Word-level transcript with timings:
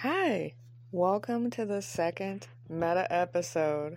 Hi, 0.00 0.52
welcome 0.92 1.48
to 1.52 1.64
the 1.64 1.80
second 1.80 2.48
meta 2.68 3.10
episode 3.10 3.96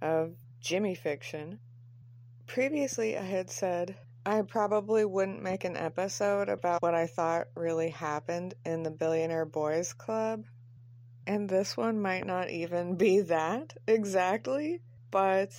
of 0.00 0.36
Jimmy 0.60 0.94
Fiction. 0.94 1.58
Previously, 2.46 3.18
I 3.18 3.24
had 3.24 3.50
said 3.50 3.96
I 4.24 4.42
probably 4.42 5.04
wouldn't 5.04 5.42
make 5.42 5.64
an 5.64 5.76
episode 5.76 6.48
about 6.48 6.82
what 6.82 6.94
I 6.94 7.08
thought 7.08 7.48
really 7.56 7.90
happened 7.90 8.54
in 8.64 8.84
the 8.84 8.92
Billionaire 8.92 9.44
Boys 9.44 9.92
Club. 9.92 10.44
And 11.26 11.48
this 11.48 11.76
one 11.76 12.00
might 12.00 12.26
not 12.26 12.50
even 12.50 12.94
be 12.94 13.18
that 13.22 13.76
exactly, 13.88 14.82
but 15.10 15.50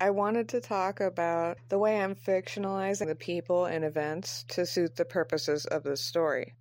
I 0.00 0.10
wanted 0.10 0.48
to 0.48 0.60
talk 0.60 0.98
about 0.98 1.58
the 1.68 1.78
way 1.78 2.00
I'm 2.00 2.16
fictionalizing 2.16 3.06
the 3.06 3.14
people 3.14 3.66
and 3.66 3.84
events 3.84 4.44
to 4.48 4.66
suit 4.66 4.96
the 4.96 5.04
purposes 5.04 5.64
of 5.64 5.84
the 5.84 5.96
story. 5.96 6.54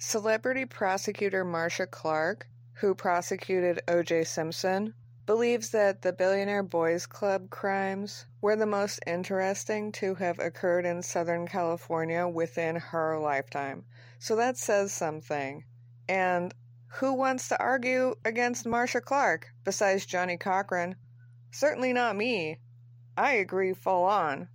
Celebrity 0.00 0.64
prosecutor 0.64 1.44
Marcia 1.44 1.84
Clark, 1.84 2.46
who 2.74 2.94
prosecuted 2.94 3.82
O.J. 3.88 4.22
Simpson, 4.24 4.94
believes 5.26 5.70
that 5.70 6.02
the 6.02 6.12
Billionaire 6.12 6.62
Boys 6.62 7.04
Club 7.04 7.50
crimes 7.50 8.24
were 8.40 8.54
the 8.54 8.64
most 8.64 9.00
interesting 9.08 9.90
to 9.90 10.14
have 10.14 10.38
occurred 10.38 10.86
in 10.86 11.02
Southern 11.02 11.48
California 11.48 12.28
within 12.28 12.76
her 12.76 13.18
lifetime. 13.18 13.84
So 14.20 14.36
that 14.36 14.56
says 14.56 14.92
something. 14.92 15.64
And 16.08 16.54
who 16.86 17.14
wants 17.14 17.48
to 17.48 17.60
argue 17.60 18.14
against 18.24 18.66
Marcia 18.66 19.00
Clark 19.00 19.48
besides 19.64 20.06
Johnnie 20.06 20.38
Cochran? 20.38 20.94
Certainly 21.50 21.92
not 21.92 22.14
me. 22.14 22.60
I 23.16 23.32
agree 23.32 23.74
full 23.74 24.04
on. 24.04 24.48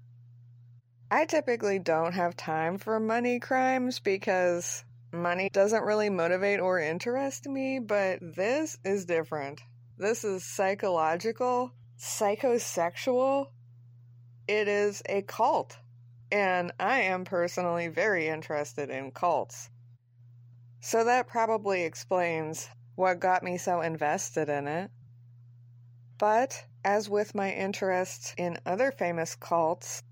I 1.11 1.25
typically 1.25 1.79
don't 1.79 2.13
have 2.13 2.37
time 2.37 2.77
for 2.77 2.97
money 2.97 3.41
crimes 3.41 3.99
because 3.99 4.85
money 5.13 5.49
doesn't 5.53 5.83
really 5.83 6.09
motivate 6.09 6.59
or 6.59 6.79
interest 6.79 7.47
me, 7.47 7.79
but 7.79 8.19
this 8.21 8.77
is 8.83 9.05
different. 9.05 9.61
This 9.97 10.23
is 10.23 10.43
psychological, 10.43 11.71
psychosexual. 11.99 13.47
It 14.47 14.67
is 14.67 15.01
a 15.07 15.21
cult. 15.21 15.77
And 16.31 16.71
I 16.79 17.01
am 17.01 17.25
personally 17.25 17.89
very 17.89 18.27
interested 18.27 18.89
in 18.89 19.11
cults. 19.11 19.69
So 20.79 21.03
that 21.05 21.27
probably 21.27 21.83
explains 21.83 22.67
what 22.95 23.19
got 23.19 23.43
me 23.43 23.57
so 23.57 23.81
invested 23.81 24.49
in 24.49 24.67
it. 24.67 24.91
But, 26.17 26.65
as 26.83 27.09
with 27.09 27.35
my 27.35 27.51
interest 27.51 28.33
in 28.37 28.57
other 28.65 28.91
famous 28.91 29.35
cults, 29.35 30.03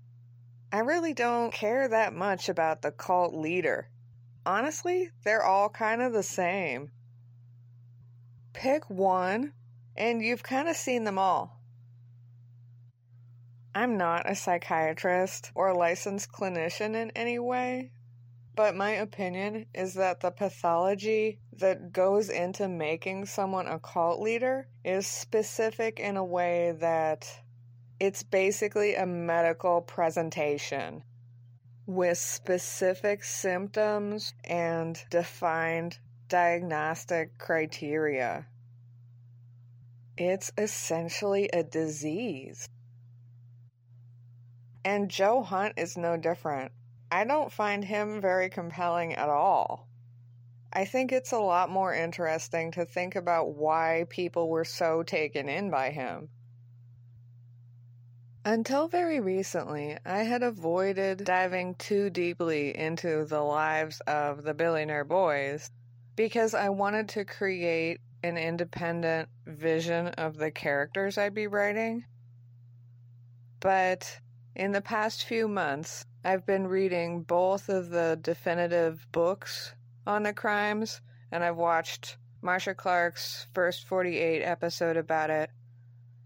I 0.72 0.78
really 0.78 1.12
don't 1.12 1.52
care 1.52 1.88
that 1.88 2.14
much 2.14 2.48
about 2.48 2.80
the 2.82 2.92
cult 2.92 3.34
leader. 3.34 3.90
Honestly, 4.44 5.10
they're 5.22 5.44
all 5.44 5.68
kind 5.68 6.02
of 6.02 6.12
the 6.12 6.22
same. 6.22 6.90
Pick 8.52 8.90
one 8.90 9.52
and 9.96 10.20
you've 10.20 10.42
kind 10.42 10.68
of 10.68 10.76
seen 10.76 11.04
them 11.04 11.18
all. 11.18 11.60
I'm 13.74 13.96
not 13.96 14.28
a 14.28 14.34
psychiatrist 14.34 15.50
or 15.54 15.68
a 15.68 15.76
licensed 15.76 16.30
clinician 16.32 16.94
in 16.94 17.10
any 17.14 17.38
way, 17.38 17.92
but 18.54 18.74
my 18.74 18.90
opinion 18.90 19.66
is 19.74 19.94
that 19.94 20.20
the 20.20 20.30
pathology 20.30 21.38
that 21.58 21.92
goes 21.92 22.28
into 22.28 22.68
making 22.68 23.26
someone 23.26 23.66
a 23.66 23.78
cult 23.78 24.20
leader 24.20 24.68
is 24.84 25.06
specific 25.06 26.00
in 26.00 26.16
a 26.16 26.24
way 26.24 26.72
that 26.80 27.30
it's 28.00 28.22
basically 28.24 28.96
a 28.96 29.06
medical 29.06 29.80
presentation 29.80 31.04
with 31.86 32.18
specific 32.18 33.24
symptoms 33.24 34.34
and 34.44 34.98
defined 35.10 35.98
diagnostic 36.28 37.36
criteria. 37.38 38.46
It's 40.16 40.52
essentially 40.56 41.48
a 41.52 41.62
disease. 41.62 42.68
And 44.84 45.10
Joe 45.10 45.42
Hunt 45.42 45.74
is 45.76 45.96
no 45.96 46.16
different. 46.16 46.72
I 47.10 47.24
don't 47.24 47.52
find 47.52 47.84
him 47.84 48.20
very 48.20 48.48
compelling 48.48 49.14
at 49.14 49.28
all. 49.28 49.88
I 50.72 50.86
think 50.86 51.12
it's 51.12 51.32
a 51.32 51.38
lot 51.38 51.68
more 51.68 51.94
interesting 51.94 52.70
to 52.72 52.86
think 52.86 53.14
about 53.14 53.54
why 53.54 54.06
people 54.08 54.48
were 54.48 54.64
so 54.64 55.02
taken 55.02 55.48
in 55.48 55.70
by 55.70 55.90
him. 55.90 56.30
Until 58.44 58.88
very 58.88 59.20
recently, 59.20 59.96
I 60.04 60.24
had 60.24 60.42
avoided 60.42 61.24
diving 61.24 61.76
too 61.76 62.10
deeply 62.10 62.76
into 62.76 63.24
the 63.24 63.40
lives 63.40 64.00
of 64.00 64.42
the 64.42 64.52
billionaire 64.52 65.04
boys 65.04 65.70
because 66.16 66.52
I 66.52 66.68
wanted 66.70 67.08
to 67.10 67.24
create 67.24 68.00
an 68.24 68.36
independent 68.36 69.28
vision 69.46 70.08
of 70.08 70.38
the 70.38 70.50
characters 70.50 71.18
I'd 71.18 71.34
be 71.34 71.46
writing. 71.46 72.04
But 73.60 74.18
in 74.56 74.72
the 74.72 74.82
past 74.82 75.22
few 75.22 75.46
months, 75.46 76.04
I've 76.24 76.44
been 76.44 76.66
reading 76.66 77.22
both 77.22 77.68
of 77.68 77.90
the 77.90 78.18
definitive 78.20 79.06
books 79.12 79.72
on 80.04 80.24
the 80.24 80.32
crimes, 80.32 81.00
and 81.30 81.44
I've 81.44 81.56
watched 81.56 82.16
Marcia 82.40 82.74
Clark's 82.74 83.46
first 83.54 83.86
48 83.86 84.42
episode 84.42 84.96
about 84.96 85.30
it. 85.30 85.50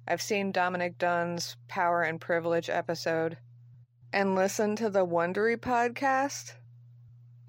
I've 0.09 0.23
seen 0.23 0.53
Dominic 0.53 0.99
Dunne's 0.99 1.57
Power 1.67 2.03
and 2.03 2.21
Privilege 2.21 2.71
episode, 2.71 3.39
and 4.13 4.37
listened 4.37 4.79
to 4.79 4.89
the 4.89 5.05
Wondery 5.05 5.57
podcast, 5.57 6.55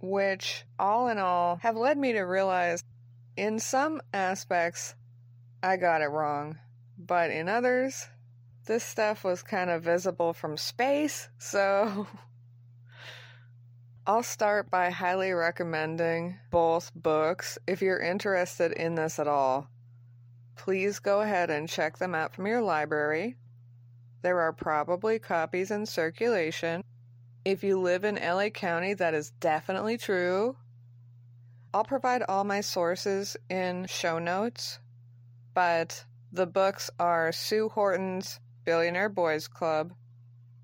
which, 0.02 0.66
all 0.80 1.08
in 1.08 1.20
all, 1.20 1.58
have 1.58 1.76
led 1.76 1.98
me 1.98 2.14
to 2.14 2.22
realize 2.22 2.84
in 3.36 3.60
some 3.60 4.02
aspects, 4.12 4.96
I 5.62 5.78
got 5.78 6.02
it 6.02 6.08
wrong, 6.08 6.58
but 6.98 7.30
in 7.30 7.48
others, 7.48 8.08
this 8.66 8.84
stuff 8.84 9.24
was 9.24 9.44
kind 9.44 9.70
of 9.70 9.84
visible 9.84 10.34
from 10.34 10.58
space, 10.58 11.30
so 11.38 12.08
I'll 14.08 14.24
start 14.24 14.72
by 14.72 14.90
highly 14.90 15.32
recommending 15.32 16.40
both 16.50 16.92
books 16.96 17.60
if 17.68 17.84
you're 17.84 18.00
interested 18.00 18.72
in 18.72 18.96
this 18.96 19.20
at 19.20 19.28
all. 19.28 19.70
Please 20.58 21.00
go 21.00 21.22
ahead 21.22 21.50
and 21.50 21.70
check 21.70 21.98
them 21.98 22.14
out 22.14 22.34
from 22.34 22.48
your 22.48 22.62
library. 22.62 23.36
There 24.22 24.42
are 24.42 24.52
probably 24.52 25.20
copies 25.20 25.72
in 25.72 25.86
circulation. 25.86 26.84
If 27.46 27.64
you 27.64 27.80
live 27.80 28.04
in 28.04 28.16
LA 28.16 28.50
County, 28.50 28.94
that 28.96 29.14
is 29.14 29.32
definitely 29.40 29.98
true. 29.98 30.58
I'll 31.74 31.86
provide 31.86 32.24
all 32.28 32.44
my 32.44 32.62
sources 32.62 33.38
in 33.50 33.86
show 33.86 34.20
notes, 34.20 34.80
but 35.54 36.04
the 36.32 36.48
books 36.48 36.90
are 37.00 37.32
Sue 37.32 37.70
Horton's 37.70 38.40
Billionaire 38.66 39.10
Boys 39.10 39.48
Club 39.48 39.94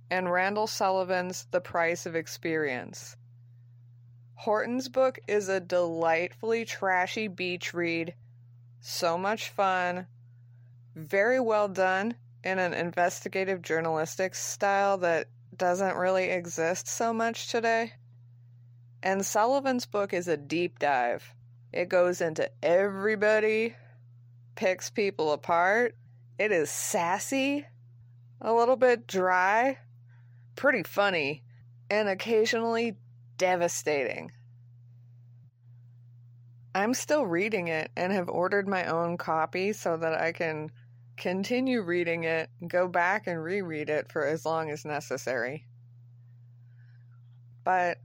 and 0.10 0.32
Randall 0.32 0.68
Sullivan's 0.68 1.48
The 1.52 1.62
Price 1.62 2.06
of 2.06 2.16
Experience. 2.16 3.16
Horton's 4.36 4.90
book 4.90 5.20
is 5.28 5.48
a 5.48 5.60
delightfully 5.60 6.66
trashy 6.66 7.28
beach 7.28 7.74
read, 7.74 8.14
so 8.86 9.18
much 9.18 9.50
fun, 9.50 10.06
very 10.94 11.40
well 11.40 11.70
done 11.70 12.16
in 12.44 12.60
an 12.60 12.74
investigative 12.74 13.62
journalistic 13.62 14.36
style 14.36 14.98
that 14.98 15.30
doesn't 15.56 15.96
really 15.96 16.26
exist 16.26 16.90
so 16.90 17.14
much 17.14 17.48
today. 17.48 17.94
And 19.02 19.26
Sullivan's 19.26 19.86
book 19.86 20.14
is 20.14 20.28
a 20.28 20.36
deep 20.36 20.80
dive. 20.80 21.34
It 21.72 21.88
goes 21.88 22.20
into 22.20 22.52
everybody, 22.62 23.74
picks 24.56 24.90
people 24.90 25.32
apart. 25.32 25.96
It 26.38 26.52
is 26.52 26.70
sassy, 26.70 27.66
a 28.42 28.54
little 28.54 28.76
bit 28.76 29.08
dry, 29.08 29.78
pretty 30.58 30.84
funny, 30.84 31.42
and 31.90 32.10
occasionally 32.10 32.98
devastating. 33.38 34.34
I'm 36.76 36.94
still 36.94 37.26
reading 37.26 37.68
it 37.68 37.92
and 37.96 38.12
have 38.12 38.30
ordered 38.30 38.68
my 38.68 38.86
own 38.86 39.18
copy 39.18 39.74
so 39.74 39.96
that 39.98 40.20
I 40.20 40.32
can 40.32 40.72
continue 41.18 41.82
reading 41.82 42.24
it, 42.24 42.50
go 42.68 42.88
back 42.88 43.28
and 43.28 43.44
reread 43.44 43.90
it 43.90 44.12
for 44.12 44.26
as 44.26 44.46
long 44.46 44.72
as 44.72 44.84
necessary. 44.84 45.68
But 47.64 48.00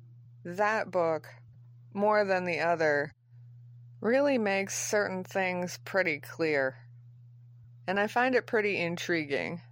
that 0.44 0.91
book, 0.91 1.29
more 1.94 2.25
than 2.25 2.44
the 2.44 2.61
other, 2.61 3.12
really 4.00 4.38
makes 4.38 4.79
certain 4.79 5.25
things 5.25 5.79
pretty 5.85 6.21
clear. 6.21 6.76
And 7.87 7.99
I 7.99 8.06
find 8.06 8.35
it 8.35 8.47
pretty 8.47 8.79
intriguing, 8.79 9.62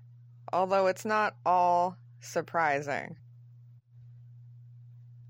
although 0.53 0.87
it's 0.87 1.05
not 1.05 1.37
all 1.45 1.97
surprising. 2.21 3.17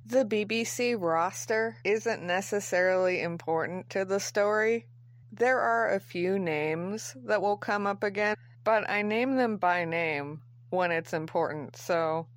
The 0.08 0.24
BBC 0.24 0.94
roster 0.96 1.78
isn't 1.82 2.22
necessarily 2.22 3.22
important 3.22 3.90
to 3.90 4.04
the 4.04 4.20
story. 4.20 4.86
There 5.32 5.58
are 5.58 5.92
a 5.92 5.98
few 5.98 6.38
names 6.38 7.16
that 7.24 7.42
will 7.42 7.56
come 7.56 7.88
up 7.88 8.04
again, 8.04 8.36
but 8.62 8.88
I 8.88 9.02
name 9.02 9.34
them 9.34 9.56
by 9.56 9.84
name 9.84 10.42
when 10.70 10.92
it's 10.92 11.12
important, 11.12 11.74
so 11.74 12.28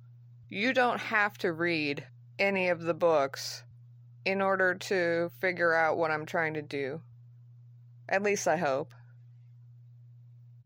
you 0.48 0.72
don't 0.72 0.98
have 0.98 1.38
to 1.38 1.52
read 1.52 2.04
any 2.40 2.70
of 2.70 2.82
the 2.82 2.92
books 2.92 3.62
in 4.24 4.42
order 4.42 4.74
to 4.74 5.30
figure 5.40 5.72
out 5.72 5.96
what 5.96 6.10
I'm 6.10 6.26
trying 6.26 6.54
to 6.54 6.62
do. 6.62 7.00
At 8.08 8.24
least 8.24 8.48
I 8.48 8.56
hope. 8.56 8.92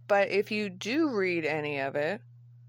But 0.09 0.31
if 0.31 0.51
you 0.51 0.71
do 0.71 1.11
read 1.11 1.45
any 1.45 1.81
of 1.81 1.97
it, 1.97 2.23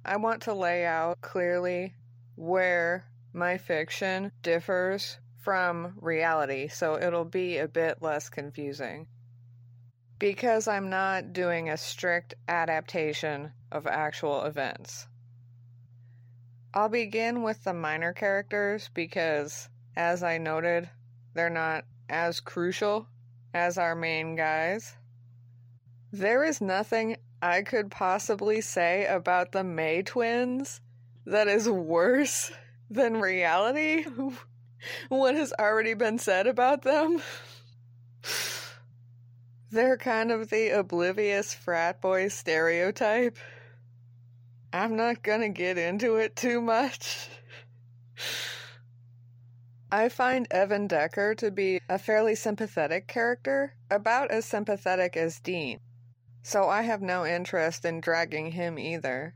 I 0.03 0.17
want 0.17 0.41
to 0.41 0.53
lay 0.53 0.85
out 0.85 1.21
clearly 1.21 1.93
where 2.35 3.05
my 3.35 3.57
fiction 3.57 4.31
differs 4.41 5.19
from 5.41 5.93
reality, 6.01 6.67
so 6.67 6.97
it'll 6.97 7.25
be 7.25 7.57
a 7.57 7.67
bit 7.67 8.01
less 8.01 8.29
confusing. 8.29 9.07
Because 10.17 10.67
I'm 10.67 10.89
not 10.89 11.33
doing 11.33 11.69
a 11.69 11.77
strict 11.77 12.33
adaptation 12.47 13.51
of 13.71 13.85
actual 13.85 14.43
events. 14.43 15.07
I'll 16.73 16.89
begin 16.89 17.43
with 17.43 17.63
the 17.63 17.73
minor 17.73 18.13
characters 18.13 18.89
because, 18.93 19.69
as 19.95 20.23
I 20.23 20.37
noted, 20.37 20.89
they're 21.33 21.49
not 21.49 21.85
as 22.09 22.39
crucial 22.39 23.07
as 23.53 23.77
our 23.77 23.95
main 23.95 24.35
guys. 24.35 24.95
There 26.11 26.43
is 26.43 26.61
nothing 26.61 27.17
I 27.41 27.61
could 27.61 27.91
possibly 27.91 28.61
say 28.61 29.05
about 29.05 29.51
the 29.51 29.63
May 29.63 30.01
twins 30.01 30.81
that 31.25 31.47
is 31.47 31.69
worse 31.69 32.51
than 32.89 33.19
reality. 33.19 34.05
what 35.09 35.35
has 35.35 35.53
already 35.59 35.93
been 35.93 36.19
said 36.19 36.47
about 36.47 36.81
them? 36.83 37.21
They're 39.71 39.97
kind 39.97 40.31
of 40.31 40.49
the 40.49 40.69
oblivious 40.69 41.53
frat 41.53 42.01
boy 42.01 42.29
stereotype. 42.29 43.37
I'm 44.71 44.95
not 44.95 45.23
gonna 45.23 45.49
get 45.49 45.77
into 45.77 46.15
it 46.17 46.35
too 46.35 46.61
much. 46.61 47.29
I 49.91 50.09
find 50.09 50.47
Evan 50.51 50.87
Dicker 50.87 51.35
to 51.35 51.51
be 51.51 51.79
a 51.87 51.97
fairly 51.97 52.35
sympathetic 52.35 53.07
character, 53.07 53.75
about 53.89 54.31
as 54.31 54.45
sympathetic 54.45 55.15
as 55.15 55.39
Dean 55.39 55.79
so 56.45 56.69
I 56.69 56.83
have 56.83 57.01
no 57.01 57.25
interest 57.25 57.85
in 57.85 58.01
dragging 58.01 58.51
him 58.51 58.77
either. 58.77 59.33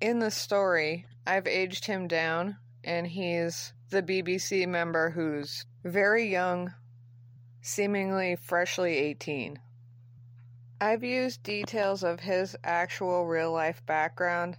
In 0.00 0.18
the 0.18 0.30
story, 0.30 1.04
I've 1.26 1.46
aged 1.46 1.84
him 1.84 2.08
down, 2.08 2.56
and 2.88 3.06
he's 3.06 3.74
the 3.90 4.02
BBC 4.02 4.66
member 4.66 5.10
who's 5.10 5.66
very 5.84 6.26
young, 6.26 6.72
seemingly 7.60 8.34
freshly 8.34 8.96
18. 8.96 9.60
I've 10.80 11.04
used 11.04 11.42
details 11.42 12.02
of 12.02 12.18
his 12.18 12.56
actual 12.64 13.26
real 13.26 13.52
life 13.52 13.84
background 13.84 14.56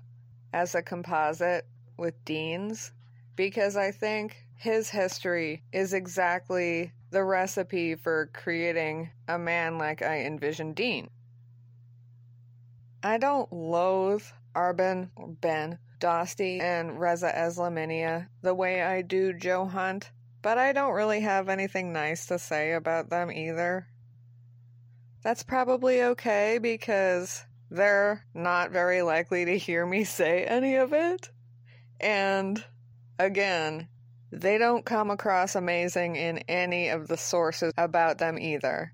as 0.54 0.76
a 0.76 0.84
composite 0.84 1.66
with 1.98 2.24
Dean's 2.24 2.92
because 3.36 3.76
I 3.76 3.90
think 3.90 4.46
his 4.56 4.92
history 4.92 5.64
is 5.74 5.94
exactly 5.94 6.92
the 7.10 7.24
recipe 7.24 7.96
for 7.96 8.30
creating 8.32 9.10
a 9.28 9.40
man 9.40 9.80
like 9.80 10.04
I 10.04 10.20
envision 10.20 10.74
Dean. 10.74 11.10
I 13.02 13.18
don't 13.18 13.52
loathe 13.52 14.24
Arben, 14.56 15.10
or 15.16 15.30
Ben, 15.30 15.80
Dosti, 16.00 16.62
and 16.62 17.00
Reza 17.00 17.32
Eslaminia 17.32 18.28
the 18.42 18.54
way 18.54 18.82
I 18.82 19.02
do 19.02 19.34
Joe 19.34 19.66
Hunt, 19.66 20.12
but 20.42 20.58
I 20.58 20.72
don't 20.72 20.94
really 20.94 21.22
have 21.22 21.50
anything 21.50 21.92
nice 21.92 22.28
to 22.28 22.40
say 22.40 22.74
about 22.74 23.10
them 23.10 23.32
either. 23.32 23.88
That's 25.24 25.44
probably 25.44 26.02
okay 26.04 26.60
because 26.62 27.44
they're 27.70 28.26
not 28.34 28.72
very 28.72 29.02
likely 29.02 29.46
to 29.46 29.58
hear 29.58 29.86
me 29.86 30.04
say 30.06 30.46
any 30.46 30.76
of 30.76 30.94
it. 30.94 31.30
And 32.00 32.64
again, 33.18 33.90
they 34.32 34.58
don't 34.58 34.86
come 34.86 35.12
across 35.12 35.56
amazing 35.56 36.16
in 36.16 36.40
any 36.48 36.90
of 36.90 37.08
the 37.08 37.18
sources 37.18 37.74
about 37.78 38.18
them 38.18 38.40
either. 38.40 38.94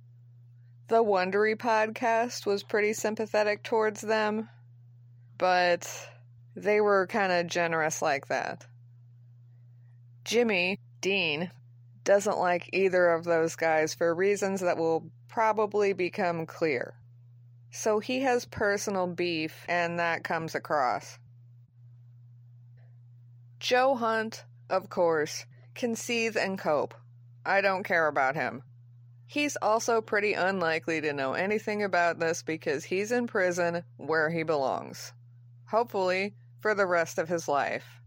The 0.87 1.03
Wondery 1.03 1.55
podcast 1.55 2.45
was 2.45 2.63
pretty 2.63 2.93
sympathetic 2.93 3.63
towards 3.63 4.01
them, 4.01 4.49
but 5.37 6.09
they 6.55 6.81
were 6.81 7.07
kind 7.07 7.31
of 7.31 7.47
generous 7.47 8.01
like 8.01 8.27
that. 8.27 8.65
Jimmy, 10.23 10.79
Dean, 11.01 11.51
doesn't 12.03 12.37
like 12.37 12.69
either 12.73 13.09
of 13.09 13.23
those 13.23 13.55
guys 13.55 13.93
for 13.93 14.13
reasons 14.13 14.61
that 14.61 14.77
will 14.77 15.11
probably 15.27 15.93
become 15.93 16.45
clear. 16.45 16.93
So 17.71 17.99
he 17.99 18.21
has 18.21 18.45
personal 18.45 19.05
beef, 19.07 19.65
and 19.67 19.99
that 19.99 20.23
comes 20.23 20.55
across. 20.55 21.19
Joe 23.59 23.95
Hunt, 23.95 24.45
of 24.69 24.89
course, 24.89 25.45
can 25.73 25.95
seethe 25.95 26.37
and 26.37 26.57
cope. 26.57 26.93
I 27.45 27.61
don't 27.61 27.83
care 27.83 28.07
about 28.07 28.35
him. 28.35 28.63
He's 29.27 29.57
also 29.61 30.01
pretty 30.01 30.33
unlikely 30.33 31.01
to 31.01 31.11
know 31.11 31.33
anything 31.33 31.83
about 31.83 32.19
this 32.19 32.43
because 32.43 32.85
he's 32.85 33.11
in 33.11 33.27
prison 33.27 33.83
where 33.97 34.29
he 34.29 34.43
belongs. 34.43 35.13
Hopefully, 35.65 36.35
for 36.65 36.73
the 36.73 36.87
rest 36.87 37.19
of 37.19 37.29
his 37.29 37.47
life. 37.47 38.01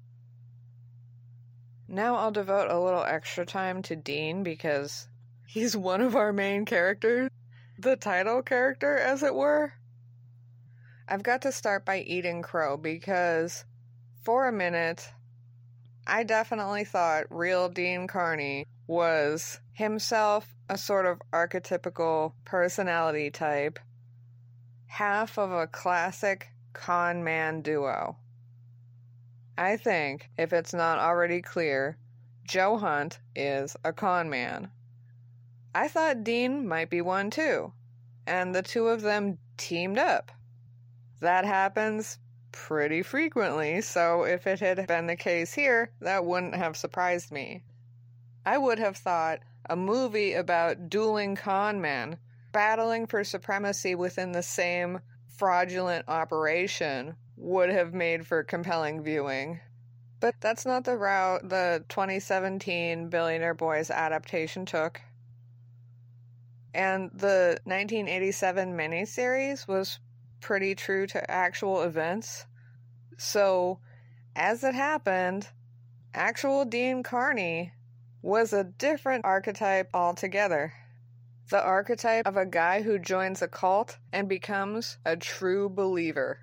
Now 1.87 2.16
I'll 2.16 2.32
devote 2.32 2.69
a 2.69 2.81
little 2.81 3.05
extra 3.05 3.46
time 3.46 3.82
to 3.82 3.94
Dean 3.94 4.43
because 4.43 5.06
he's 5.46 5.76
one 5.76 6.00
of 6.00 6.16
our 6.16 6.32
main 6.32 6.64
characters, 6.64 7.31
the 7.78 7.94
title 7.94 8.43
character, 8.43 8.99
as 8.99 9.22
it 9.22 9.32
were. 9.32 9.75
I've 11.06 11.22
got 11.22 11.43
to 11.43 11.52
start 11.52 11.84
by 11.84 12.00
eating 12.00 12.43
crow 12.43 12.76
because, 12.76 13.64
for 14.25 14.49
a 14.49 14.52
minute, 14.52 15.08
I 16.05 16.25
definitely 16.25 16.82
thought 16.82 17.26
real 17.31 17.69
Dean 17.69 18.08
Karny 18.08 18.64
was 18.88 19.60
himself 19.72 20.52
a 20.69 20.76
sort 20.76 21.06
of 21.06 21.22
archetypical 21.32 22.32
personality 22.44 23.31
type, 23.31 23.78
half 24.87 25.38
of 25.38 25.52
a 25.52 25.69
classic 25.69 26.49
con 26.72 27.22
man 27.22 27.60
duo. 27.60 28.16
I 29.58 29.76
think, 29.76 30.31
if 30.38 30.52
it's 30.52 30.72
not 30.72 31.00
already 31.00 31.43
clear, 31.43 31.99
Joe 32.44 32.78
Hunt 32.78 33.19
is 33.34 33.76
a 33.84 33.93
con 33.93 34.31
man. 34.31 34.70
I 35.75 35.88
thought 35.88 36.22
Dean 36.22 36.69
might 36.69 36.90
be 36.90 37.00
one 37.00 37.28
too, 37.28 37.72
and 38.25 38.55
the 38.55 38.62
two 38.62 38.87
of 38.87 39.02
them 39.02 39.38
teamed 39.56 39.99
up. 39.99 40.31
That 41.19 41.44
happens 41.44 42.20
pretty 42.52 43.02
frequently, 43.02 43.81
so 43.81 44.22
if 44.22 44.46
it 44.46 44.60
had 44.60 44.87
been 44.87 45.08
the 45.08 45.16
case 45.16 45.52
here, 45.55 45.90
that 46.02 46.25
wouldn't 46.25 46.55
have 46.55 46.76
surprised 46.76 47.32
me. 47.32 47.64
I 48.46 48.58
would 48.58 48.78
have 48.78 48.96
thought 48.96 49.40
a 49.69 49.75
movie 49.75 50.34
about 50.34 50.88
dueling 50.88 51.34
con 51.34 51.81
men 51.81 52.19
battling 52.52 53.08
for 53.08 53.24
supremacy 53.24 53.96
within 53.96 54.31
the 54.31 54.43
same 54.44 55.00
fraudulent 55.27 56.05
operation 56.06 57.17
would 57.39 57.71
have 57.71 57.95
made 57.95 58.27
for 58.27 58.43
compelling 58.43 59.03
viewing. 59.03 59.61
But 60.21 60.35
that's 60.41 60.67
not 60.67 60.85
the 60.85 60.97
route 60.97 61.49
the 61.49 61.85
2017 61.89 63.09
Billionaire 63.09 63.55
Boys 63.55 63.91
adaptation 63.91 64.67
took. 64.67 65.01
And 66.75 67.11
the 67.15 67.61
1987 67.65 68.77
miniseries 68.77 69.69
was 69.69 70.01
pretty 70.41 70.75
true 70.75 71.07
to 71.07 71.31
actual 71.31 71.83
events. 71.83 72.47
So, 73.17 73.81
as 74.35 74.65
it 74.65 74.75
happened, 74.75 75.49
actual 76.15 76.65
Dean 76.65 77.03
Karny 77.03 77.73
was 78.23 78.53
a 78.53 78.65
different 78.65 79.25
archetype 79.25 79.91
altogether. 79.95 80.73
The 81.51 81.63
archetype 81.63 82.27
of 82.27 82.37
a 82.37 82.45
guy 82.45 82.83
who 82.83 82.99
joins 82.99 83.41
a 83.41 83.49
cult 83.49 83.99
and 84.13 84.29
becomes 84.29 84.99
a 85.05 85.17
true 85.17 85.69
believer. 85.69 86.41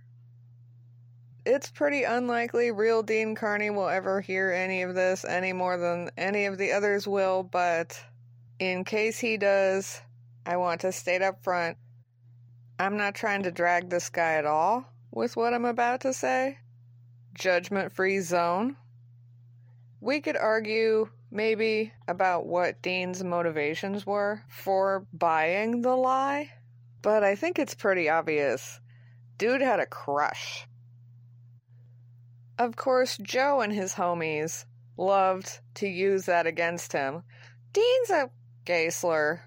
It's 1.45 1.69
pretty 1.69 2.03
unlikely 2.03 2.71
real 2.71 3.03
Dean 3.03 3.35
Karny 3.35 3.73
will 3.73 3.87
ever 3.87 4.19
hear 4.19 4.51
any 4.51 4.81
of 4.81 4.95
this 4.95 5.23
any 5.23 5.53
more 5.53 5.77
than 5.77 6.09
any 6.17 6.45
of 6.45 6.57
the 6.57 6.71
others 6.71 7.07
will, 7.07 7.43
but 7.43 8.03
in 8.59 8.83
case 8.83 9.19
he 9.19 9.37
does, 9.37 10.01
I 10.45 10.57
want 10.57 10.81
to 10.81 10.91
state 10.91 11.21
up 11.21 11.43
front 11.43 11.77
I'm 12.77 12.97
not 12.97 13.15
trying 13.15 13.43
to 13.43 13.51
drag 13.51 13.89
this 13.89 14.09
guy 14.09 14.33
at 14.33 14.45
all 14.45 14.85
with 15.09 15.37
what 15.37 15.53
I'm 15.53 15.63
about 15.63 16.01
to 16.01 16.13
say. 16.13 16.57
Judgment 17.33 17.93
free 17.93 18.19
zone. 18.19 18.75
We 20.01 20.19
could 20.19 20.35
argue 20.35 21.09
maybe 21.31 21.93
about 22.09 22.45
what 22.45 22.81
Dean's 22.81 23.23
motivations 23.23 24.05
were 24.05 24.43
for 24.49 25.07
buying 25.13 25.83
the 25.83 25.95
lie, 25.95 26.51
but 27.01 27.23
I 27.23 27.35
think 27.35 27.59
it's 27.59 27.75
pretty 27.75 28.09
obvious. 28.09 28.81
Dude 29.37 29.61
had 29.61 29.79
a 29.79 29.85
crush. 29.85 30.67
Of 32.57 32.75
course, 32.75 33.17
Joe 33.17 33.61
and 33.61 33.73
his 33.73 33.93
homies 33.93 34.65
loved 34.97 35.59
to 35.75 35.87
use 35.87 36.25
that 36.25 36.47
against 36.47 36.93
him. 36.93 37.23
Dean's 37.73 38.09
a 38.09 38.29
gay 38.63 38.89
slur. 38.89 39.41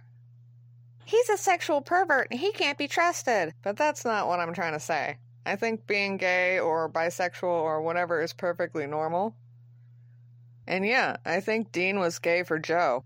He's 1.04 1.30
a 1.30 1.38
sexual 1.38 1.80
pervert 1.80 2.28
and 2.30 2.38
he 2.38 2.52
can't 2.52 2.76
be 2.76 2.86
trusted. 2.86 3.54
But 3.62 3.78
that's 3.78 4.04
not 4.04 4.28
what 4.28 4.40
I'm 4.40 4.52
trying 4.52 4.74
to 4.74 4.80
say. 4.80 5.16
I 5.46 5.56
think 5.56 5.86
being 5.86 6.18
gay 6.18 6.58
or 6.58 6.90
bisexual 6.90 7.44
or 7.44 7.80
whatever 7.80 8.20
is 8.20 8.34
perfectly 8.34 8.86
normal. 8.86 9.34
And 10.66 10.84
yeah, 10.84 11.16
I 11.24 11.40
think 11.40 11.72
Dean 11.72 11.98
was 11.98 12.18
gay 12.18 12.42
for 12.42 12.58
Joe. 12.58 13.04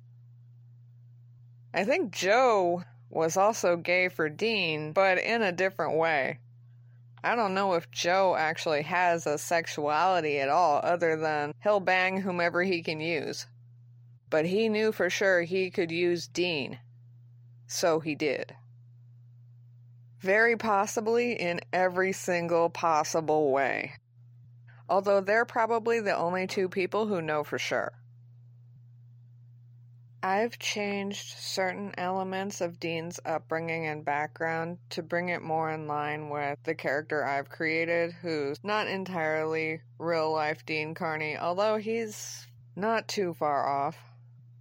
I 1.72 1.84
think 1.84 2.12
Joe 2.12 2.82
was 3.08 3.36
also 3.36 3.76
gay 3.76 4.08
for 4.08 4.28
Dean, 4.28 4.92
but 4.92 5.18
in 5.18 5.42
a 5.42 5.52
different 5.52 5.96
way. 5.96 6.40
I 7.24 7.36
don't 7.36 7.54
know 7.54 7.74
if 7.74 7.90
Joe 7.90 8.34
actually 8.36 8.82
has 8.82 9.26
a 9.26 9.38
sexuality 9.38 10.40
at 10.40 10.48
all, 10.48 10.80
other 10.82 11.16
than 11.16 11.52
he'll 11.62 11.80
bang 11.80 12.20
whomever 12.20 12.62
he 12.64 12.82
can 12.82 12.98
use. 12.98 13.46
But 14.28 14.46
he 14.46 14.68
knew 14.68 14.90
for 14.92 15.08
sure 15.08 15.42
he 15.42 15.70
could 15.70 15.92
use 15.92 16.26
Dean. 16.26 16.80
So 17.66 18.00
he 18.00 18.14
did. 18.14 18.56
Very 20.18 20.56
possibly 20.56 21.32
in 21.32 21.60
every 21.72 22.12
single 22.12 22.70
possible 22.70 23.52
way. 23.52 23.92
Although 24.88 25.20
they're 25.20 25.44
probably 25.44 26.00
the 26.00 26.16
only 26.16 26.46
two 26.46 26.68
people 26.68 27.06
who 27.06 27.22
know 27.22 27.44
for 27.44 27.58
sure. 27.58 27.92
I've 30.24 30.56
changed 30.60 31.36
certain 31.36 31.92
elements 31.98 32.60
of 32.60 32.78
Dean's 32.78 33.18
upbringing 33.24 33.86
and 33.86 34.04
background 34.04 34.78
to 34.90 35.02
bring 35.02 35.30
it 35.30 35.42
more 35.42 35.68
in 35.68 35.88
line 35.88 36.30
with 36.30 36.62
the 36.62 36.76
character 36.76 37.24
I've 37.24 37.48
created, 37.48 38.12
who's 38.12 38.62
not 38.62 38.86
entirely 38.86 39.80
real 39.98 40.32
life 40.32 40.64
Dean 40.64 40.94
Karny, 40.94 41.36
although 41.36 41.76
he's 41.76 42.46
not 42.76 43.08
too 43.08 43.34
far 43.34 43.66
off, 43.66 43.98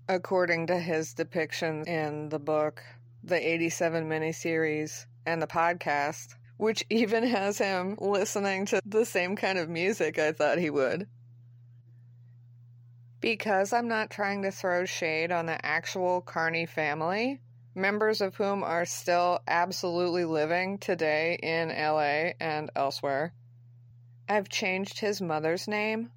according 0.10 0.66
to 0.68 0.80
his 0.80 1.14
depiction 1.14 1.86
in 1.86 2.30
the 2.30 2.40
book, 2.40 2.82
the 3.24 3.36
87 3.36 4.10
miniseries, 4.10 5.06
and 5.28 5.40
the 5.40 5.48
podcast, 5.48 6.34
which 6.58 6.84
even 6.90 7.24
has 7.24 7.60
him 7.60 7.98
listening 8.00 8.66
to 8.66 8.82
the 8.84 9.06
same 9.06 9.36
kind 9.36 9.60
of 9.60 9.70
music 9.70 10.18
I 10.18 10.32
thought 10.32 10.58
he 10.58 10.72
would. 10.72 11.08
Because 13.22 13.72
I'm 13.72 13.88
not 13.88 14.10
trying 14.10 14.42
to 14.42 14.52
throw 14.52 14.86
shade 14.86 15.32
on 15.32 15.46
the 15.46 15.64
actual 15.64 16.24
Karny 16.24 16.68
family, 16.68 17.40
members 17.76 18.20
of 18.20 18.36
whom 18.36 18.64
are 18.64 18.86
still 18.86 19.40
absolutely 19.48 20.26
living 20.26 20.80
today 20.80 21.38
in 21.42 21.70
LA 21.70 22.34
and 22.40 22.72
elsewhere, 22.76 23.32
I've 24.28 24.50
changed 24.50 25.00
his 25.00 25.22
mother's 25.22 25.68
name, 25.68 26.12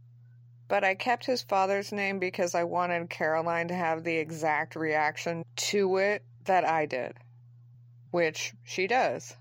but 0.67 0.83
I 0.83 0.95
kept 0.95 1.27
his 1.27 1.43
father's 1.43 1.93
name 1.93 2.19
because 2.19 2.55
I 2.55 2.65
wanted 2.65 3.11
Caroline 3.11 3.69
to 3.69 3.75
have 3.75 4.03
the 4.03 4.17
exact 4.17 4.75
reaction 4.75 5.45
to 5.57 5.99
it 5.99 6.25
that 6.45 6.65
I 6.65 6.87
did, 6.87 7.19
which 8.13 8.55
she 8.63 8.87
does. 8.87 9.37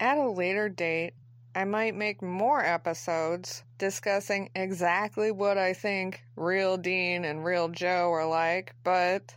At 0.00 0.16
a 0.16 0.30
later 0.30 0.68
date, 0.68 1.14
I 1.56 1.64
might 1.64 1.94
make 1.94 2.20
more 2.20 2.62
episodes 2.62 3.64
discussing 3.78 4.50
exactly 4.54 5.30
what 5.30 5.56
I 5.56 5.72
think 5.72 6.22
real 6.36 6.76
Dean 6.76 7.24
and 7.24 7.42
real 7.42 7.70
Joe 7.70 8.12
are 8.12 8.26
like, 8.26 8.74
but 8.84 9.34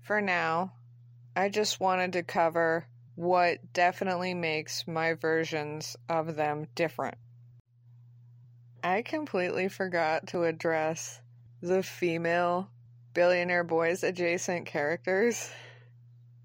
for 0.00 0.20
now, 0.20 0.72
I 1.36 1.48
just 1.50 1.78
wanted 1.78 2.14
to 2.14 2.24
cover 2.24 2.88
what 3.14 3.72
definitely 3.72 4.34
makes 4.34 4.88
my 4.88 5.14
versions 5.14 5.96
of 6.08 6.34
them 6.34 6.66
different. 6.74 7.16
I 8.82 9.02
completely 9.02 9.68
forgot 9.68 10.26
to 10.28 10.42
address 10.42 11.20
the 11.60 11.84
female 11.84 12.70
billionaire 13.14 13.62
boys 13.62 14.02
adjacent 14.02 14.66
characters. 14.66 15.48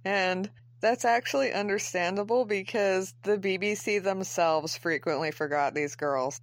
And 0.05 0.51
that's 0.79 1.05
actually 1.05 1.53
understandable 1.53 2.45
because 2.45 3.13
the 3.23 3.37
BBC 3.37 4.03
themselves 4.03 4.77
frequently 4.77 5.31
forgot 5.31 5.73
these 5.73 5.95
girls. 5.95 6.39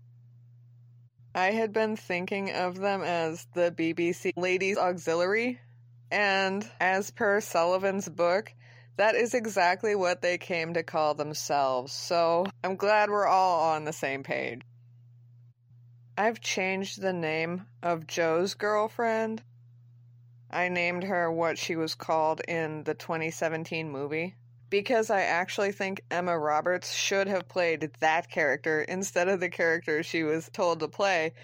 I 1.35 1.51
had 1.51 1.73
been 1.73 1.97
thinking 1.97 2.53
of 2.53 2.79
them 2.79 3.03
as 3.03 3.47
the 3.55 3.73
BBC 3.73 4.33
Ladies 4.37 4.79
Auxiliary, 4.79 5.61
and 6.11 6.69
as 6.81 7.11
per 7.11 7.41
Sullivan's 7.41 8.09
book, 8.09 8.53
that 8.97 9.17
is 9.17 9.35
exactly 9.35 9.97
what 9.97 10.23
they 10.23 10.39
came 10.39 10.75
to 10.75 10.85
call 10.85 11.15
themselves, 11.15 11.93
so 11.93 12.47
I'm 12.63 12.77
glad 12.77 13.11
we're 13.11 13.27
all 13.27 13.73
on 13.75 13.85
the 13.85 13.93
same 13.93 14.23
page. 14.23 14.63
I've 16.17 16.41
changed 16.41 17.01
the 17.01 17.13
name 17.13 17.67
of 17.83 18.07
Joe's 18.07 18.55
girlfriend 18.55 19.43
I 20.55 20.69
named 20.69 21.03
her 21.03 21.33
what 21.33 21.59
she 21.59 21.75
was 21.75 21.97
called 21.97 22.41
in 22.47 22.85
the 22.85 22.95
2017 22.95 23.91
movie 23.91 24.37
because 24.71 25.11
I 25.11 25.23
actually 25.23 25.73
think 25.73 26.03
Emma 26.13 26.39
Roberts 26.39 26.93
should 26.95 27.27
have 27.27 27.49
played 27.49 27.91
that 27.99 28.31
character 28.31 28.83
instead 28.83 29.27
of 29.27 29.41
the 29.41 29.49
character 29.49 30.05
she 30.05 30.23
was 30.23 30.49
told 30.53 30.79
to 30.79 30.89
play. 30.89 31.35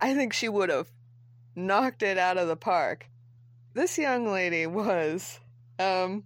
I 0.00 0.14
think 0.14 0.32
she 0.32 0.48
would 0.48 0.70
have 0.70 0.88
knocked 1.56 2.04
it 2.04 2.18
out 2.18 2.38
of 2.38 2.46
the 2.46 2.56
park. 2.56 3.08
This 3.74 3.98
young 3.98 4.30
lady 4.30 4.66
was, 4.68 5.40
um, 5.80 6.22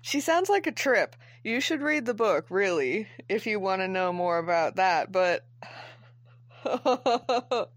she 0.00 0.20
sounds 0.20 0.48
like 0.48 0.66
a 0.66 0.72
trip. 0.72 1.14
You 1.42 1.60
should 1.60 1.82
read 1.82 2.06
the 2.06 2.14
book, 2.14 2.46
really, 2.48 3.08
if 3.28 3.46
you 3.46 3.60
want 3.60 3.82
to 3.82 3.88
know 3.88 4.10
more 4.10 4.38
about 4.38 4.76
that, 4.76 5.12
but. 5.12 5.44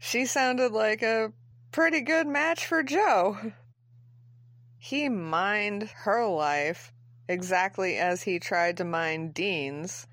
she 0.00 0.26
sounded 0.26 0.72
like 0.72 1.02
a 1.02 1.32
pretty 1.72 2.00
good 2.00 2.26
match 2.26 2.66
for 2.66 2.82
Joe. 2.82 3.52
He 4.78 5.08
mined 5.08 5.90
her 6.04 6.26
life 6.26 6.92
exactly 7.28 7.96
as 7.96 8.22
he 8.22 8.40
tried 8.40 8.76
to 8.78 8.84
mine 8.84 9.30
Dean's, 9.30 10.06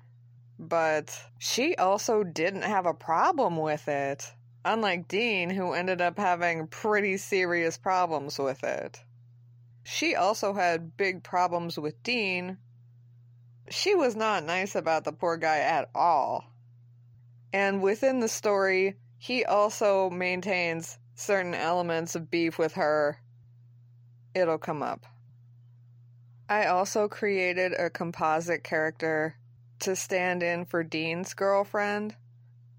but 0.58 1.26
she 1.38 1.74
also 1.76 2.22
didn't 2.22 2.62
have 2.62 2.86
a 2.86 2.94
problem 2.94 3.56
with 3.56 3.88
it. 3.88 4.32
Unlike 4.64 5.08
Dean, 5.08 5.50
who 5.50 5.72
ended 5.72 6.00
up 6.00 6.18
having 6.18 6.66
pretty 6.66 7.16
serious 7.16 7.78
problems 7.78 8.38
with 8.38 8.62
it. 8.62 9.02
She 9.82 10.14
also 10.14 10.52
had 10.52 10.96
big 10.96 11.22
problems 11.22 11.78
with 11.78 12.02
Dean. 12.02 12.58
She 13.70 13.94
was 13.94 14.14
not 14.14 14.44
nice 14.44 14.74
about 14.74 15.04
the 15.04 15.12
poor 15.12 15.36
guy 15.38 15.58
at 15.58 15.88
all. 15.94 16.44
And 17.52 17.80
within 17.80 18.20
the 18.20 18.28
story, 18.28 18.96
he 19.16 19.44
also 19.44 20.10
maintains 20.10 20.98
certain 21.18 21.52
elements 21.52 22.14
of 22.14 22.30
beef 22.30 22.58
with 22.58 22.74
her, 22.74 23.18
it'll 24.34 24.56
come 24.56 24.82
up. 24.82 25.04
I 26.48 26.66
also 26.66 27.08
created 27.08 27.72
a 27.72 27.90
composite 27.90 28.62
character 28.62 29.34
to 29.80 29.96
stand 29.96 30.42
in 30.44 30.64
for 30.64 30.84
Dean's 30.84 31.34
girlfriend. 31.34 32.14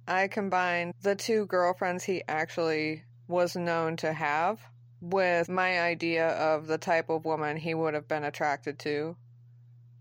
I 0.07 0.29
combined 0.29 0.93
the 1.01 1.15
two 1.15 1.47
girlfriends 1.47 2.05
he 2.05 2.23
actually 2.27 3.03
was 3.27 3.57
known 3.57 3.97
to 3.97 4.13
have 4.13 4.59
with 5.01 5.49
my 5.49 5.81
idea 5.81 6.29
of 6.29 6.67
the 6.67 6.77
type 6.77 7.09
of 7.09 7.25
woman 7.25 7.57
he 7.57 7.73
would 7.73 7.93
have 7.93 8.07
been 8.07 8.23
attracted 8.23 8.79
to, 8.79 9.17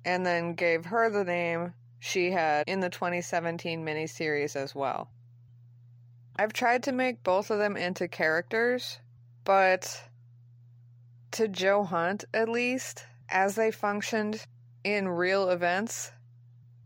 and 0.04 0.24
then 0.24 0.54
gave 0.54 0.86
her 0.86 1.10
the 1.10 1.24
name 1.24 1.74
she 1.98 2.30
had 2.30 2.68
in 2.68 2.80
the 2.80 2.88
2017 2.88 3.84
miniseries 3.84 4.54
as 4.54 4.74
well. 4.76 5.10
I've 6.40 6.52
tried 6.52 6.84
to 6.84 6.92
make 6.92 7.24
both 7.24 7.50
of 7.50 7.58
them 7.58 7.76
into 7.76 8.06
characters, 8.06 9.00
but 9.44 10.04
to 11.32 11.48
Joe 11.48 11.82
Hunt, 11.82 12.24
at 12.32 12.48
least, 12.48 13.04
as 13.28 13.56
they 13.56 13.72
functioned 13.72 14.46
in 14.84 15.08
real 15.08 15.50
events, 15.50 16.12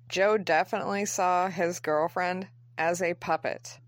Joe 0.08 0.38
definitely 0.38 1.04
saw 1.04 1.48
his 1.48 1.80
girlfriend 1.80 2.48
as 2.78 3.02
a 3.02 3.12
puppet. 3.12 3.78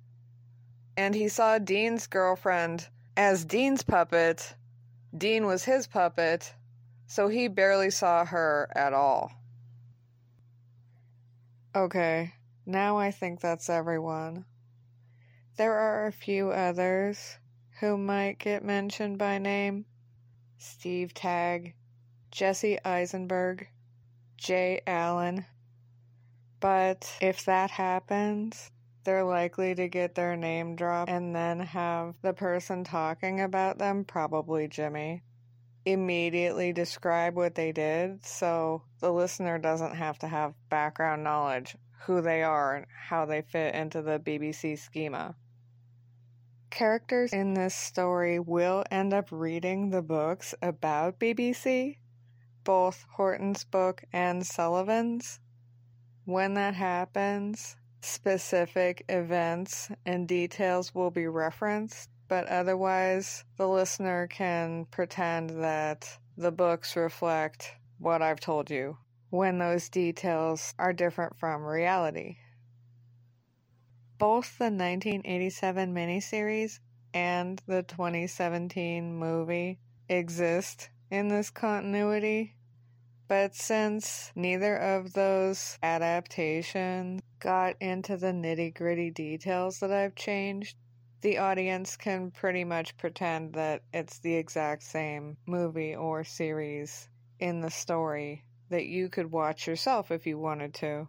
And 0.98 1.14
he 1.14 1.28
saw 1.28 1.58
Dean's 1.58 2.06
girlfriend 2.06 2.88
as 3.16 3.46
Dean's 3.46 3.82
puppet. 3.82 4.54
Dean 5.16 5.46
was 5.46 5.64
his 5.64 5.86
puppet, 5.86 6.52
so 7.06 7.28
he 7.28 7.48
barely 7.48 7.90
saw 7.90 8.26
her 8.26 8.68
at 8.76 8.92
all. 8.92 9.32
Okay, 11.74 12.34
now 12.66 12.98
I 12.98 13.10
think 13.10 13.40
that's 13.40 13.70
everyone. 13.70 14.44
There 15.56 15.74
are 15.74 16.06
a 16.06 16.12
few 16.12 16.50
others 16.50 17.38
who 17.78 17.96
might 17.96 18.40
get 18.40 18.64
mentioned 18.64 19.18
by 19.18 19.38
name. 19.38 19.84
Steve 20.58 21.14
Tagg, 21.14 21.74
Jesse 22.32 22.84
Eisenberg, 22.84 23.68
Jay 24.36 24.80
Allen. 24.84 25.46
But 26.58 27.16
if 27.20 27.44
that 27.44 27.70
happens, 27.70 28.72
they're 29.04 29.22
likely 29.22 29.76
to 29.76 29.86
get 29.86 30.16
their 30.16 30.34
name 30.34 30.74
dropped 30.74 31.08
and 31.08 31.36
then 31.36 31.60
have 31.60 32.16
the 32.20 32.32
person 32.32 32.82
talking 32.82 33.40
about 33.40 33.78
them, 33.78 34.04
probably 34.04 34.66
Jimmy, 34.66 35.22
immediately 35.84 36.72
describe 36.72 37.36
what 37.36 37.54
they 37.54 37.70
did. 37.70 38.26
So 38.26 38.82
the 38.98 39.12
listener 39.12 39.58
doesn't 39.58 39.94
have 39.94 40.18
to 40.18 40.26
have 40.26 40.54
background 40.68 41.22
knowledge 41.22 41.76
who 42.06 42.20
they 42.20 42.42
are 42.42 42.74
and 42.74 42.86
how 43.08 43.24
they 43.24 43.42
fit 43.42 43.76
into 43.76 44.02
the 44.02 44.18
BBC 44.18 44.76
schema 44.76 45.36
characters 46.74 47.32
in 47.32 47.54
this 47.54 47.74
story 47.74 48.40
will 48.40 48.84
end 48.90 49.14
up 49.14 49.28
reading 49.30 49.90
the 49.90 50.02
books 50.02 50.54
about 50.60 51.20
BBC, 51.20 51.98
both 52.64 53.06
Horton's 53.12 53.62
book 53.64 54.02
and 54.12 54.44
Sullivan's. 54.44 55.38
When 56.24 56.54
that 56.54 56.74
happens, 56.74 57.76
specific 58.00 59.04
events 59.08 59.88
and 60.04 60.26
details 60.26 60.92
will 60.94 61.12
be 61.12 61.28
referenced, 61.28 62.10
but 62.26 62.48
otherwise, 62.48 63.44
the 63.56 63.68
listener 63.68 64.26
can 64.26 64.86
pretend 64.86 65.50
that 65.62 66.18
the 66.36 66.50
books 66.50 66.96
reflect 66.96 67.72
what 67.98 68.20
I've 68.20 68.40
told 68.40 68.68
you 68.68 68.96
when 69.30 69.58
those 69.58 69.88
details 69.88 70.74
are 70.78 70.92
different 70.92 71.36
from 71.36 71.62
reality. 71.62 72.38
Both 74.18 74.58
the 74.58 74.66
1987 74.66 75.92
miniseries 75.92 76.78
and 77.12 77.60
the 77.66 77.82
2017 77.82 79.12
movie 79.12 79.80
exist 80.08 80.88
in 81.10 81.28
this 81.28 81.50
continuity, 81.50 82.54
but 83.26 83.56
since 83.56 84.30
neither 84.36 84.76
of 84.76 85.12
those 85.14 85.78
adaptations 85.82 87.22
got 87.40 87.74
into 87.80 88.16
the 88.16 88.32
nitty 88.32 88.74
gritty 88.74 89.10
details 89.10 89.80
that 89.80 89.90
I've 89.90 90.14
changed, 90.14 90.76
the 91.20 91.38
audience 91.38 91.96
can 91.96 92.30
pretty 92.30 92.64
much 92.64 92.96
pretend 92.96 93.54
that 93.54 93.82
it's 93.92 94.18
the 94.20 94.34
exact 94.34 94.84
same 94.84 95.36
movie 95.46 95.96
or 95.96 96.22
series 96.22 97.08
in 97.40 97.60
the 97.60 97.70
story 97.70 98.44
that 98.68 98.86
you 98.86 99.08
could 99.08 99.32
watch 99.32 99.66
yourself 99.66 100.10
if 100.10 100.26
you 100.26 100.38
wanted 100.38 100.74
to. 100.74 101.08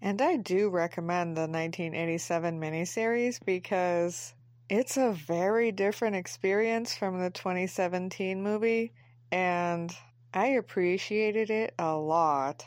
And 0.00 0.22
I 0.22 0.36
do 0.36 0.68
recommend 0.68 1.36
the 1.36 1.42
1987 1.42 2.60
miniseries 2.60 3.40
because 3.44 4.34
it's 4.68 4.96
a 4.96 5.12
very 5.12 5.72
different 5.72 6.16
experience 6.16 6.96
from 6.96 7.20
the 7.20 7.30
2017 7.30 8.42
movie, 8.42 8.92
and 9.32 9.90
I 10.32 10.46
appreciated 10.48 11.50
it 11.50 11.74
a 11.78 11.94
lot. 11.94 12.64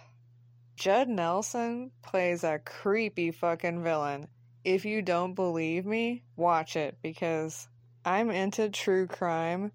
Judd 0.75 1.07
Nelson 1.07 1.91
plays 2.01 2.43
a 2.43 2.59
creepy 2.59 3.31
fucking 3.31 3.83
villain 3.83 4.27
if 4.63 4.85
you 4.85 5.01
don't 5.01 5.33
believe 5.33 5.85
me, 5.85 6.23
watch 6.35 6.75
it 6.75 6.97
because 7.01 7.67
I'm 8.05 8.29
into 8.29 8.69
true 8.69 9.07
crime. 9.07 9.71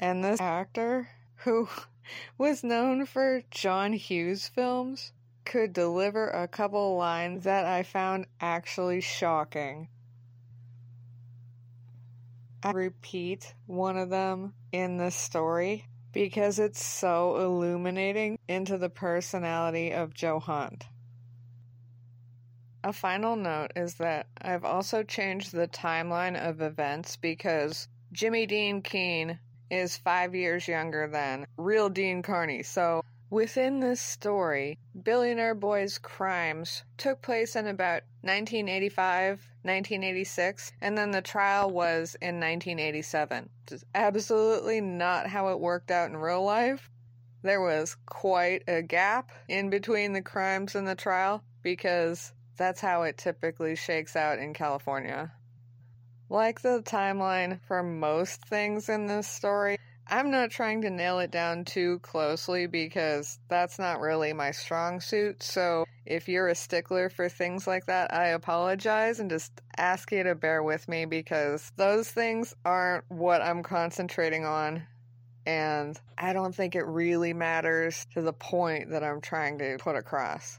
And 0.00 0.22
this 0.22 0.40
actor, 0.40 1.08
who 1.36 1.68
was 2.38 2.62
known 2.62 3.06
for 3.06 3.42
John 3.50 3.92
Hughes 3.92 4.48
films, 4.48 5.12
could 5.48 5.72
deliver 5.72 6.28
a 6.28 6.46
couple 6.46 6.96
lines 6.96 7.44
that 7.44 7.64
I 7.64 7.82
found 7.82 8.26
actually 8.38 9.00
shocking. 9.00 9.88
I 12.62 12.72
repeat 12.72 13.54
one 13.66 13.96
of 13.96 14.10
them 14.10 14.52
in 14.72 14.98
this 14.98 15.14
story 15.16 15.86
because 16.12 16.58
it's 16.58 16.84
so 16.84 17.38
illuminating 17.38 18.38
into 18.46 18.76
the 18.76 18.90
personality 18.90 19.92
of 19.92 20.12
Joe 20.12 20.38
Hunt. 20.38 20.86
A 22.84 22.92
final 22.92 23.34
note 23.34 23.72
is 23.74 23.94
that 23.94 24.26
I've 24.42 24.64
also 24.64 25.02
changed 25.02 25.52
the 25.52 25.68
timeline 25.68 26.36
of 26.36 26.60
events 26.60 27.16
because 27.16 27.88
Jimmy 28.12 28.44
Dean 28.44 28.82
Keene 28.82 29.38
is 29.70 29.96
five 29.96 30.34
years 30.34 30.68
younger 30.68 31.08
than 31.08 31.46
real 31.56 31.88
Dean 31.88 32.22
Karny. 32.22 32.64
So 32.64 33.02
within 33.30 33.80
this 33.80 34.00
story, 34.00 34.78
Billionaire 35.02 35.54
Boy's 35.54 35.98
crimes 35.98 36.82
took 36.96 37.22
place 37.22 37.56
in 37.56 37.66
about 37.66 38.02
1985, 38.22 39.38
1986, 39.62 40.72
and 40.80 40.96
then 40.96 41.10
the 41.10 41.22
trial 41.22 41.70
was 41.70 42.16
in 42.20 42.40
1987. 42.40 43.48
Which 43.64 43.72
is 43.72 43.84
absolutely 43.94 44.80
not 44.80 45.26
how 45.26 45.48
it 45.48 45.60
worked 45.60 45.90
out 45.90 46.10
in 46.10 46.16
real 46.16 46.42
life. 46.42 46.90
There 47.42 47.60
was 47.60 47.96
quite 48.06 48.64
a 48.66 48.82
gap 48.82 49.30
in 49.48 49.70
between 49.70 50.12
the 50.12 50.22
crimes 50.22 50.74
and 50.74 50.86
the 50.86 50.96
trial 50.96 51.44
because 51.62 52.32
that's 52.56 52.80
how 52.80 53.02
it 53.02 53.16
typically 53.16 53.76
shakes 53.76 54.16
out 54.16 54.38
in 54.38 54.54
California. 54.54 55.32
Like 56.28 56.60
the 56.60 56.82
timeline 56.82 57.60
for 57.62 57.82
most 57.82 58.44
things 58.46 58.88
in 58.88 59.06
this 59.06 59.28
story, 59.28 59.78
I'm 60.10 60.30
not 60.30 60.50
trying 60.50 60.82
to 60.82 60.90
nail 60.90 61.18
it 61.18 61.30
down 61.30 61.66
too 61.66 61.98
closely 61.98 62.66
because 62.66 63.38
that's 63.48 63.78
not 63.78 64.00
really 64.00 64.32
my 64.32 64.52
strong 64.52 65.02
suit. 65.02 65.42
So 65.42 65.84
if 66.06 66.28
you're 66.28 66.48
a 66.48 66.54
stickler 66.54 67.10
for 67.10 67.28
things 67.28 67.66
like 67.66 67.84
that, 67.86 68.14
I 68.14 68.28
apologize 68.28 69.20
and 69.20 69.28
just 69.28 69.52
ask 69.76 70.10
you 70.10 70.22
to 70.22 70.34
bear 70.34 70.62
with 70.62 70.88
me 70.88 71.04
because 71.04 71.70
those 71.76 72.08
things 72.08 72.54
aren't 72.64 73.04
what 73.08 73.42
I'm 73.42 73.62
concentrating 73.62 74.46
on. 74.46 74.86
And 75.44 75.98
I 76.16 76.32
don't 76.32 76.54
think 76.54 76.74
it 76.74 76.86
really 76.86 77.34
matters 77.34 78.06
to 78.14 78.22
the 78.22 78.32
point 78.32 78.90
that 78.90 79.04
I'm 79.04 79.20
trying 79.20 79.58
to 79.58 79.76
put 79.78 79.96
across. 79.96 80.58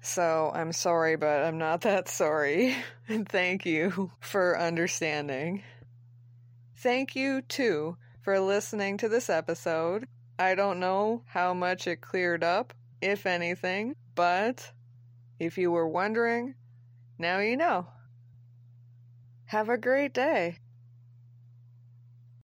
So 0.00 0.50
I'm 0.54 0.72
sorry, 0.72 1.16
but 1.16 1.44
I'm 1.44 1.58
not 1.58 1.82
that 1.82 2.08
sorry. 2.08 2.74
and 3.08 3.28
thank 3.28 3.66
you 3.66 4.12
for 4.20 4.58
understanding. 4.58 5.62
Thank 6.76 7.16
you, 7.16 7.40
too, 7.40 7.96
for 8.24 8.40
listening 8.40 8.96
to 8.96 9.08
this 9.08 9.28
episode. 9.28 10.06
I 10.38 10.54
don't 10.54 10.80
know 10.80 11.22
how 11.26 11.52
much 11.52 11.86
it 11.86 12.00
cleared 12.00 12.42
up, 12.42 12.72
if 13.02 13.26
anything, 13.26 13.94
but 14.14 14.72
if 15.38 15.58
you 15.58 15.70
were 15.70 15.86
wondering, 15.86 16.54
now 17.18 17.38
you 17.38 17.58
know. 17.58 17.86
Have 19.44 19.68
a 19.68 19.76
great 19.76 20.14
day. 20.14 20.58